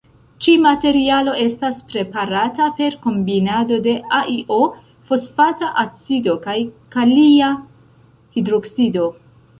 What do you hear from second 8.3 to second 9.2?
hidroksido.